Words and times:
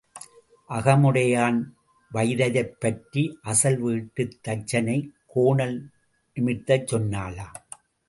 அகமுடையான் 0.69 1.59
வைததைப்பற்றி 2.13 3.23
அசல் 3.43 3.79
வீட்டுத் 3.79 4.37
தச்சனைக் 4.47 5.09
கோணல் 5.27 5.89
நிமிர்த்தச் 6.37 6.87
சொன்னாளாம். 6.91 7.59